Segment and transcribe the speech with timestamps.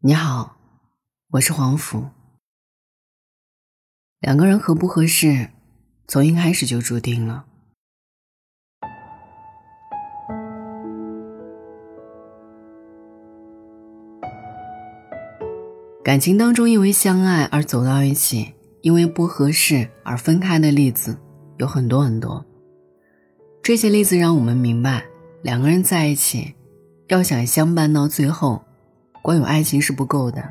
[0.00, 0.56] 你好，
[1.30, 2.10] 我是黄甫。
[4.20, 5.48] 两个人合不合适，
[6.06, 7.46] 从一开始就注定了。
[16.04, 21.18] 感情当中，因为相爱而走到一起，因为不合适而分开的例子
[21.56, 22.46] 有很多很多。
[23.64, 25.04] 这些例子让我们明白，
[25.42, 26.54] 两个人在一起，
[27.08, 28.62] 要想相伴到最后。
[29.22, 30.48] 光有爱情是不够的，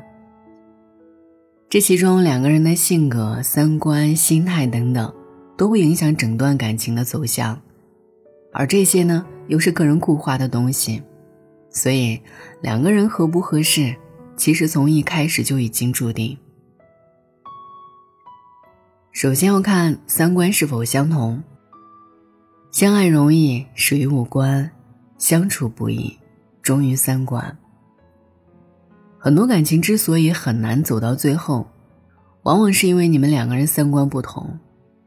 [1.68, 5.12] 这其中两个人的性格、三观、心态等等，
[5.56, 7.60] 都会影响整段感情的走向，
[8.52, 11.02] 而这些呢，又是个人固化的东西，
[11.70, 12.20] 所以
[12.60, 13.96] 两个人合不合适，
[14.36, 16.38] 其实从一开始就已经注定。
[19.10, 21.42] 首先要看三观是否相同，
[22.70, 24.70] 相爱容易始于五官，
[25.16, 26.16] 相处不易
[26.62, 27.58] 忠于三观。
[29.18, 31.66] 很多感情之所以很难走到最后，
[32.44, 34.58] 往往是因为你们两个人三观不同。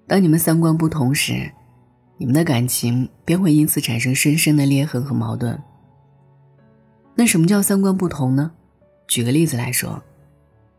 [0.05, 1.49] 当你们三观不同时，
[2.17, 5.57] 你们的感情便会因此产生深深的裂痕和矛盾。
[7.15, 8.51] 那什么叫三观不同呢？
[9.07, 10.03] 举个例子来说，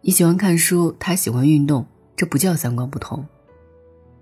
[0.03, 3.27] 你喜欢看书，他喜欢运动，这不叫三观不同。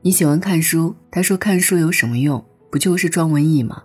[0.02, 2.44] 你喜欢看书，他说看书有什么用？
[2.70, 3.82] 不就是装文艺吗？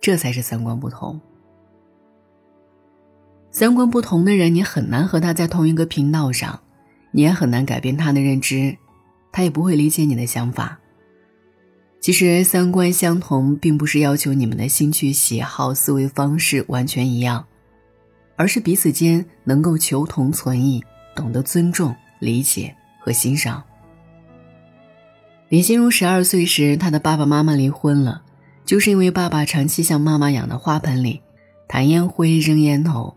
[0.00, 1.20] 这才是三观不同。
[3.50, 6.60] 三观不同的人，你很难和他在同一个频道上，
[7.10, 8.76] 你也很难改变他的认知，
[9.32, 10.78] 他也不会理解你的想法。
[12.00, 17.46] 其实三观相同，并不是要求你们的兴趣喜好、思维方式完全一样，
[18.36, 20.84] 而是彼此间能够求同存异，
[21.16, 23.64] 懂得尊重、理解和欣赏。
[25.48, 28.22] 林心如十二岁时，她的爸爸妈妈离婚了，
[28.64, 31.22] 就是因为爸爸长期向妈妈养的花盆里
[31.66, 33.16] 弹烟灰、扔烟头。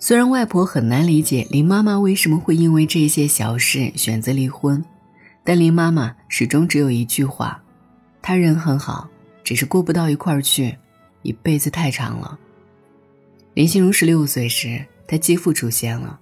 [0.00, 4.84] 虽然外婆很难理解林妈妈为什么会因为这些小事选择离婚，
[5.42, 7.60] 但林妈妈始终只有一句话
[8.22, 9.08] ：“她人很好，
[9.42, 10.76] 只是过不到一块儿去，
[11.22, 12.38] 一辈子太长了。”
[13.54, 16.20] 林心如十六岁时，她继父出现了，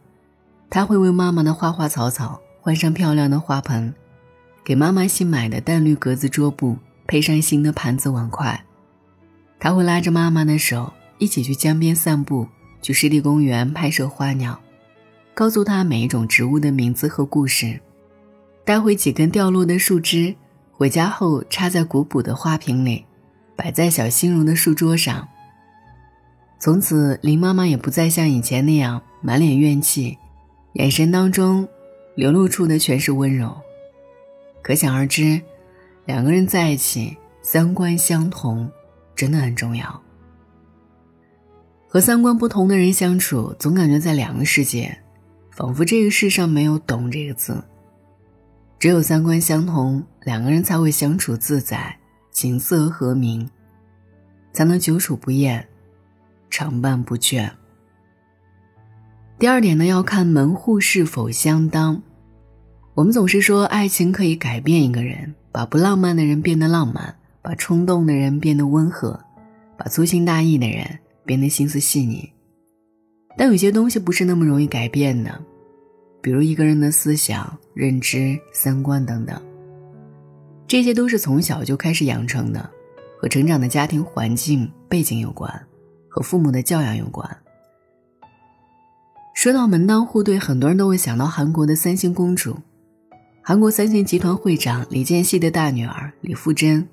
[0.70, 3.92] 他会为妈妈的花花草草换上漂亮的花盆，
[4.64, 8.64] 给妈妈新买的淡绿格子桌布配上新的盘子碗筷，
[9.60, 12.48] 他会拉着妈妈的手一起去江边散步。
[12.86, 14.56] 去湿地公园拍摄花鸟，
[15.34, 17.80] 告诉他每一种植物的名字和故事，
[18.64, 20.32] 带回几根掉落的树枝，
[20.70, 23.04] 回家后插在古朴的花瓶里，
[23.56, 25.26] 摆在小新荣的书桌上。
[26.60, 30.16] 从此，林妈妈也不再像以前那样满脸怨气，
[30.74, 31.66] 眼神当中
[32.14, 33.52] 流露出的全是温柔。
[34.62, 35.42] 可想而知，
[36.04, 38.70] 两个人在一起，三观相同，
[39.16, 40.05] 真的很重要。
[41.88, 44.98] 和三观不同的人相处，总感觉在两个世界，
[45.52, 47.62] 仿佛这个世上没有“懂”这个字。
[48.78, 51.96] 只有三观相同，两个人才会相处自在，
[52.30, 53.48] 琴瑟和鸣，
[54.52, 55.66] 才能久处不厌，
[56.50, 57.50] 常伴不倦。
[59.38, 62.02] 第二点呢，要看门户是否相当。
[62.94, 69.20] 我们总是说，爱情可以改变一个人，把不浪漫的人变得浪漫，把冲动的人变得温和，
[69.78, 70.98] 把粗心大意的人。
[71.26, 72.30] 变得心思细腻，
[73.36, 75.44] 但有些东西不是那么容易改变的，
[76.22, 79.38] 比如一个人的思想、认知、三观等等，
[80.68, 82.70] 这些都是从小就开始养成的，
[83.20, 85.52] 和成长的家庭环境背景有关，
[86.08, 87.28] 和父母的教养有关。
[89.34, 92.56] 说到门当户对，很多人都会想到韩国的三星公主，
[93.42, 96.88] 韩国三星集团会长李健熙的大女儿李富真，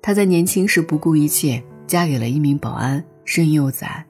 [0.00, 3.04] 她在年轻时不顾一切嫁给了一名保安。
[3.24, 4.04] 生幼崽，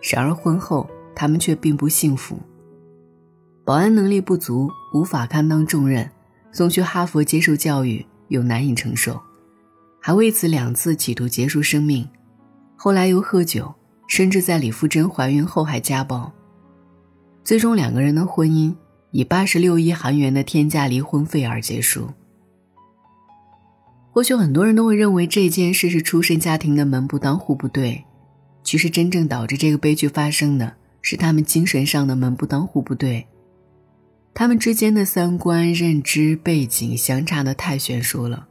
[0.00, 2.38] 然而婚后他们却并不幸福。
[3.64, 6.10] 保安能力不足，无法堪当重任，
[6.50, 9.20] 送去哈佛接受教育又难以承受，
[10.00, 12.08] 还为此两次企图结束生命。
[12.76, 13.72] 后来又喝酒，
[14.08, 16.32] 甚至在李富珍怀孕后还家暴。
[17.44, 18.74] 最终两个人的婚姻
[19.12, 22.08] 以八十六亿韩元的天价离婚费而结束。
[24.10, 28.04] 或许很多人都会认为这件事是出身家庭的门不当户不对。
[28.72, 33.26] 其实，真正导致这个悲剧发生的是他们精神上的门不当户不对，
[34.32, 38.48] 他们之间的三观、认知、背景相差的太悬殊了，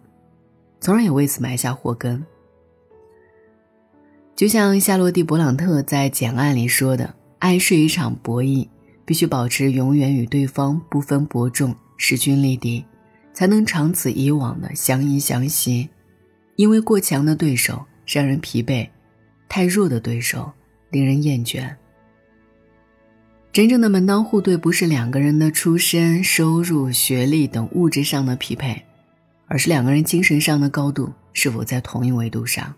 [0.80, 2.24] 从而也为此埋下祸根。
[4.36, 8.68] 就像夏洛蒂·勃朗特在《简爱》里说的：“爱是一场博弈，
[9.04, 12.86] 必须保持永远与对方不分伯仲、势均力敌，
[13.34, 15.90] 才能长此以往的相依相惜。
[16.58, 18.88] 因为过强的对手让人疲惫。”
[19.54, 20.50] 太弱的对手
[20.92, 21.76] 令人厌倦。
[23.52, 28.82] 真正的门当户对，不是两个人的出身、收入、学历等物质上的匹配，
[29.48, 32.74] 而是两个人精神上的高度是否在同一维度上。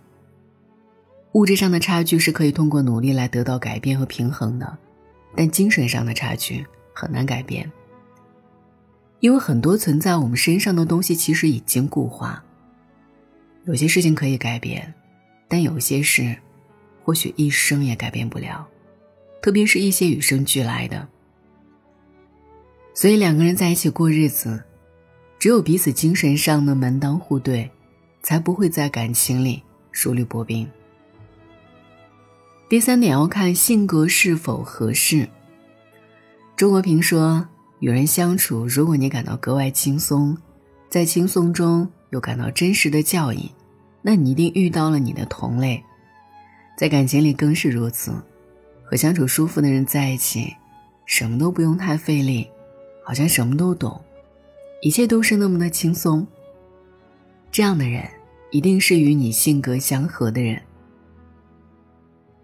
[1.33, 4.75] 物质上的差距是可以通过努力来得到改变和平衡的，
[5.35, 7.71] 但精神上的差距很难改变，
[9.19, 12.43] 因为很多存在我们身上的东西其实已经固化。
[13.65, 14.91] 有些事情可以改变，
[15.47, 16.35] 但有些事，
[17.03, 18.67] 或许一生也改变不了。
[19.41, 21.07] 特别是一些与生俱来的，
[22.93, 24.63] 所以两个人在一起过日子，
[25.37, 27.69] 只有彼此精神上的门当户对，
[28.21, 29.61] 才不会在感情里
[29.91, 30.65] 如履薄冰。
[32.69, 35.27] 第三点要看性格是否合适。
[36.55, 37.45] 周国平说
[37.81, 40.37] ：“与人相处，如果你感到格外轻松，
[40.89, 43.51] 在轻松中又感到真实的教益，
[44.01, 45.83] 那你一定遇到了你的同类。
[46.75, 48.13] 在感情里更是如此。”
[48.85, 50.55] 和相处舒服的人在一起，
[51.05, 52.47] 什么都不用太费力，
[53.03, 53.99] 好像什么都懂，
[54.81, 56.27] 一切都是那么的轻松。
[57.49, 58.07] 这样的人
[58.51, 60.61] 一定是与你性格相合的人。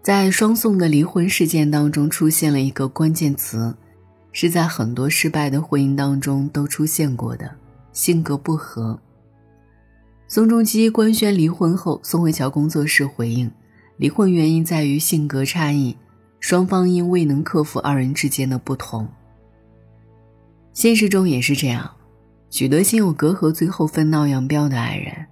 [0.02, 3.76] 在双宋的离婚事件当中，出现了一个关键词，
[4.32, 7.54] 是在很多失败的婚姻当中都出现过的——
[7.92, 8.98] 性格不合。
[10.26, 13.50] 宋仲基官宣离婚后，宋慧乔工作室回应，
[14.00, 15.94] 离婚原因在于性格差异。
[16.38, 19.06] 双方因未能克服二人之间的不同，
[20.72, 21.96] 现实中也是这样，
[22.48, 25.26] 许多心有隔阂、最后分道扬镳的爱人，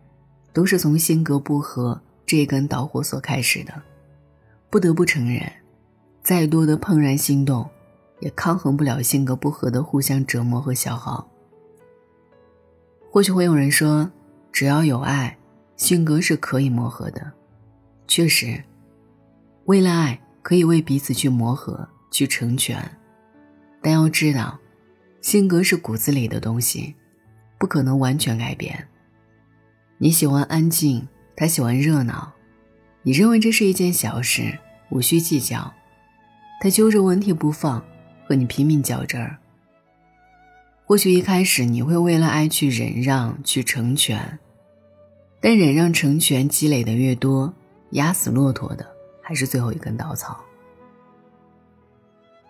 [0.52, 3.72] 都是从性格不合这根导火索开始的。
[4.68, 5.50] 不得不承认，
[6.22, 7.66] 再多的怦然心动，
[8.20, 11.26] 也抗衡不了性格不合的互相折磨和消耗。
[13.10, 14.10] 或许会有人说，
[14.52, 15.38] 只要有爱，
[15.76, 17.32] 性格是可以磨合的。
[18.08, 18.64] 确实，
[19.66, 20.18] 为了爱。
[20.40, 22.82] 可以为彼此去磨合、去成全，
[23.82, 24.58] 但要知道，
[25.20, 26.94] 性格是骨子里的东西，
[27.58, 28.88] 不可能完全改变。
[29.98, 31.06] 你喜欢安静，
[31.36, 32.32] 他喜欢热闹，
[33.02, 34.58] 你认为这是一件小事，
[34.88, 35.70] 无需计较，
[36.62, 37.84] 他揪着问题不放，
[38.26, 39.36] 和你拼命较真儿。
[40.86, 44.38] 或许一开始你会为了爱去忍让、去成全，
[45.42, 47.52] 但忍让、成全积累的越多，
[47.90, 48.86] 压死骆驼的。
[49.28, 50.42] 还是最后一根稻草。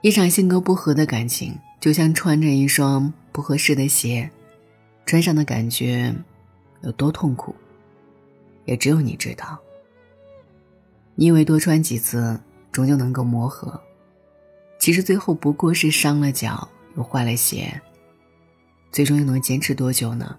[0.00, 4.30] 一场性格不合的感情，就像穿着一双不合适的鞋，
[5.04, 6.14] 穿上的感觉
[6.82, 7.52] 有多痛苦，
[8.64, 9.58] 也只有你知道。
[11.16, 12.38] 你以为多穿几次，
[12.70, 13.82] 终究能够磨合，
[14.78, 17.82] 其实最后不过是伤了脚，又坏了鞋，
[18.92, 20.36] 最终又能坚持多久呢？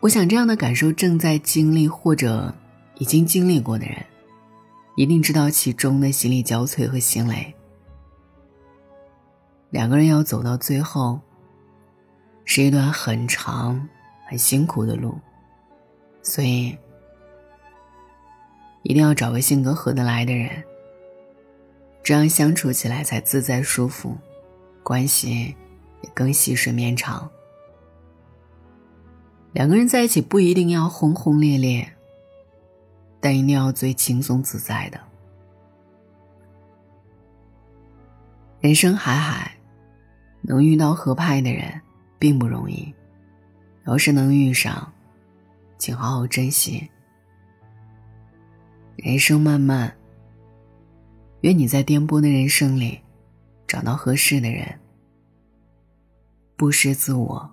[0.00, 2.54] 我想，这样的感受正在经历或者
[2.98, 3.96] 已经经历过的人。
[4.96, 7.54] 一定知道其中的心力交瘁和心累。
[9.70, 11.20] 两个人要走到最后，
[12.44, 13.88] 是一段很长、
[14.26, 15.16] 很辛苦的路，
[16.20, 16.76] 所以
[18.82, 20.64] 一定要找个性格合得来的人，
[22.02, 24.16] 这样相处起来才自在舒服，
[24.82, 25.54] 关系
[26.02, 27.30] 也更细水绵长。
[29.52, 31.92] 两个人在一起不一定要轰轰烈烈。
[33.20, 35.00] 但一定要最轻松自在的。
[38.60, 39.52] 人生海海，
[40.42, 41.80] 能遇到合拍的人
[42.18, 42.92] 并不容易。
[43.86, 44.92] 要是能遇上，
[45.78, 46.88] 请好好珍惜。
[48.96, 49.96] 人生漫漫，
[51.40, 53.00] 愿你在颠簸的人生里
[53.66, 54.78] 找到合适的人，
[56.56, 57.50] 不失自我，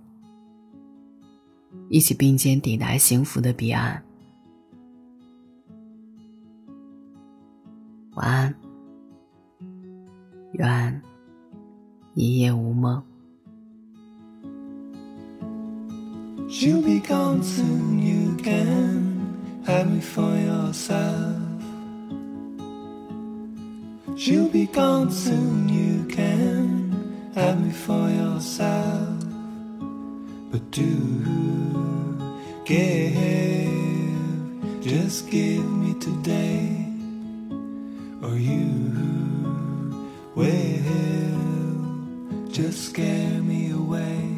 [1.89, 4.04] 一起并肩抵达幸福的彼岸。
[8.14, 8.54] 晚安，
[10.52, 11.02] 愿
[12.14, 13.02] 一夜无梦。
[16.48, 21.38] She'll be gone soon, you can have me for yourself.
[24.16, 26.90] She'll be gone soon, you can
[27.34, 29.24] have me for yourself.
[30.50, 30.82] But do
[32.64, 33.16] give,
[34.82, 36.83] just give me today
[38.21, 38.69] or you
[40.35, 40.85] will
[42.49, 44.35] just scare me away.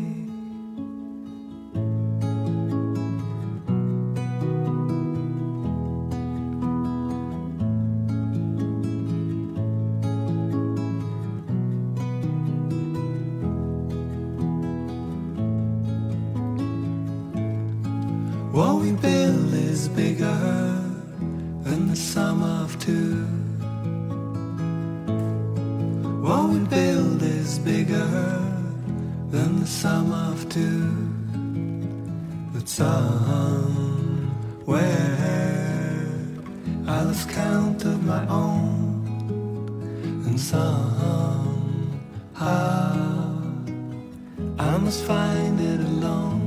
[18.51, 20.25] What we build is bigger
[21.63, 22.41] than the sum
[30.57, 30.89] two.
[32.53, 34.07] But somewhere
[36.87, 39.05] I lost count of my own,
[40.25, 41.33] and somehow
[44.59, 46.46] I must find it alone.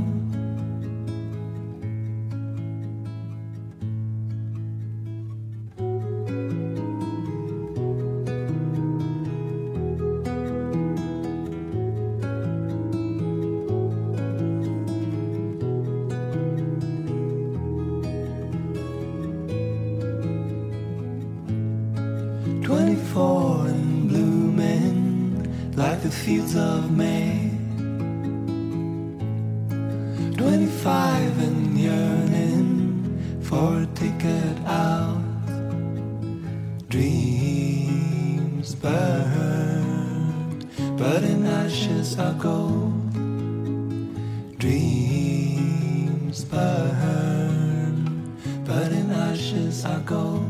[26.30, 27.50] Fields of May.
[30.38, 35.24] Twenty-five and yearning for a ticket out.
[36.88, 43.10] Dreams burn, but in ashes are gold.
[44.58, 47.96] Dreams burn,
[48.64, 50.49] but in ashes are gold.